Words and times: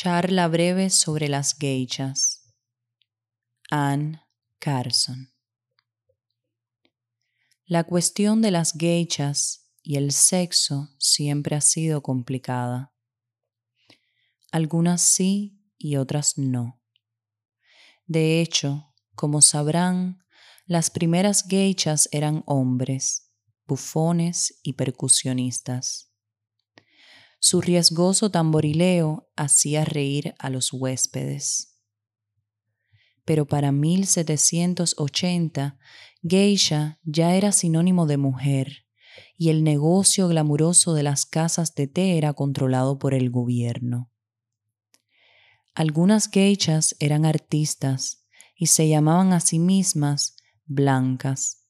Charla 0.00 0.46
breve 0.46 0.90
sobre 0.90 1.28
las 1.28 1.56
geishas. 1.58 2.54
Anne 3.68 4.22
Carson. 4.60 5.32
La 7.66 7.82
cuestión 7.82 8.40
de 8.40 8.52
las 8.52 8.74
geishas 8.74 9.72
y 9.82 9.96
el 9.96 10.12
sexo 10.12 10.88
siempre 11.00 11.56
ha 11.56 11.60
sido 11.60 12.00
complicada. 12.00 12.94
Algunas 14.52 15.02
sí 15.02 15.60
y 15.76 15.96
otras 15.96 16.38
no. 16.38 16.80
De 18.06 18.40
hecho, 18.40 18.94
como 19.16 19.42
sabrán, 19.42 20.22
las 20.64 20.90
primeras 20.90 21.42
geishas 21.42 22.08
eran 22.12 22.44
hombres, 22.46 23.32
bufones 23.66 24.60
y 24.62 24.74
percusionistas. 24.74 26.07
Su 27.40 27.60
riesgoso 27.60 28.30
tamborileo 28.30 29.28
hacía 29.36 29.84
reír 29.84 30.34
a 30.38 30.48
los 30.50 30.72
huéspedes. 30.72 31.80
Pero 33.24 33.46
para 33.46 33.72
1780, 33.72 35.78
geisha 36.22 37.00
ya 37.04 37.34
era 37.34 37.50
sinónimo 37.52 38.06
de 38.06 38.16
mujer 38.16 38.86
y 39.36 39.50
el 39.50 39.62
negocio 39.62 40.26
glamuroso 40.28 40.94
de 40.94 41.04
las 41.04 41.26
casas 41.26 41.74
de 41.74 41.86
té 41.86 42.16
era 42.18 42.32
controlado 42.32 42.98
por 42.98 43.14
el 43.14 43.30
gobierno. 43.30 44.10
Algunas 45.74 46.28
geishas 46.28 46.96
eran 46.98 47.24
artistas 47.24 48.26
y 48.56 48.66
se 48.66 48.88
llamaban 48.88 49.32
a 49.32 49.38
sí 49.38 49.60
mismas 49.60 50.34
blancas. 50.66 51.68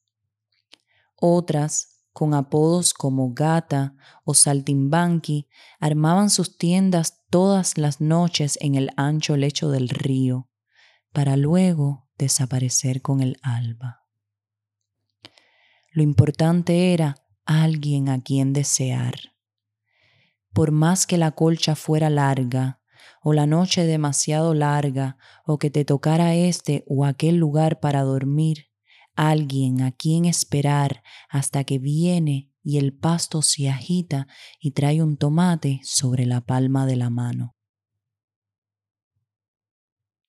Otras 1.15 1.98
con 2.19 2.33
apodos 2.33 2.93
como 2.93 3.33
Gata 3.33 3.95
o 4.25 4.33
Saltimbanqui, 4.33 5.47
armaban 5.79 6.29
sus 6.29 6.57
tiendas 6.57 7.23
todas 7.29 7.77
las 7.77 8.01
noches 8.01 8.57
en 8.59 8.75
el 8.75 8.89
ancho 8.97 9.37
lecho 9.37 9.69
del 9.69 9.87
río, 9.87 10.49
para 11.13 11.37
luego 11.37 12.09
desaparecer 12.17 13.01
con 13.01 13.21
el 13.21 13.37
alba. 13.41 14.03
Lo 15.93 16.03
importante 16.03 16.93
era 16.93 17.15
alguien 17.45 18.09
a 18.09 18.21
quien 18.21 18.51
desear. 18.51 19.15
Por 20.51 20.71
más 20.71 21.07
que 21.07 21.17
la 21.17 21.31
colcha 21.31 21.77
fuera 21.77 22.09
larga, 22.09 22.81
o 23.23 23.31
la 23.31 23.47
noche 23.47 23.85
demasiado 23.85 24.53
larga, 24.53 25.15
o 25.45 25.57
que 25.57 25.69
te 25.69 25.85
tocara 25.85 26.35
este 26.35 26.83
o 26.85 27.05
aquel 27.05 27.37
lugar 27.37 27.79
para 27.79 28.01
dormir, 28.01 28.68
alguien 29.19 29.81
a 29.81 29.91
quien 29.91 30.23
esperar 30.23 31.03
hasta 31.27 31.65
que 31.65 31.77
viene 31.77 32.53
y 32.63 32.77
el 32.77 32.93
pasto 32.93 33.41
se 33.41 33.69
agita 33.69 34.27
y 34.61 34.71
trae 34.71 35.03
un 35.03 35.17
tomate 35.17 35.81
sobre 35.83 36.25
la 36.25 36.39
palma 36.39 36.85
de 36.85 36.95
la 36.95 37.09
mano. 37.09 37.58